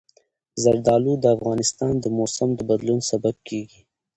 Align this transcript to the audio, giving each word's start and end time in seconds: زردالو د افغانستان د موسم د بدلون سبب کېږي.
زردالو 0.63 1.13
د 1.19 1.25
افغانستان 1.35 1.93
د 1.99 2.05
موسم 2.17 2.49
د 2.55 2.61
بدلون 2.69 2.99
سبب 3.09 3.35
کېږي. 3.47 3.81